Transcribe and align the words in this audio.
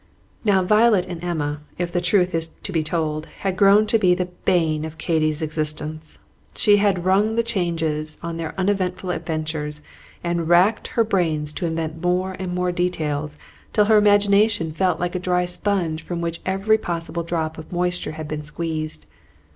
Now, 0.43 0.63
Violet 0.63 1.05
and 1.05 1.23
Emma, 1.23 1.61
if 1.77 1.91
the 1.91 2.01
truth 2.01 2.33
is 2.33 2.47
to 2.63 2.71
be 2.71 2.81
told, 2.81 3.27
had 3.41 3.55
grown 3.55 3.85
to 3.85 3.99
be 3.99 4.15
the 4.15 4.25
bane 4.25 4.83
of 4.83 4.97
Katy's 4.97 5.43
existence. 5.43 6.17
She 6.55 6.77
had 6.77 7.05
rung 7.05 7.35
the 7.35 7.43
changes 7.43 8.17
on 8.23 8.37
their 8.37 8.55
uneventful 8.59 9.11
adventures, 9.11 9.83
and 10.23 10.49
racked 10.49 10.87
her 10.87 11.03
brains 11.03 11.53
to 11.53 11.67
invent 11.67 12.01
more 12.01 12.35
and 12.39 12.51
more 12.55 12.71
details, 12.71 13.37
till 13.73 13.85
her 13.85 13.97
imagination 13.97 14.71
felt 14.73 14.99
like 14.99 15.13
a 15.13 15.19
dry 15.19 15.45
sponge 15.45 16.01
from 16.01 16.19
which 16.19 16.41
every 16.47 16.79
possible 16.79 17.21
drop 17.21 17.59
of 17.59 17.71
moisture 17.71 18.13
had 18.13 18.27
been 18.27 18.41
squeezed. 18.41 19.05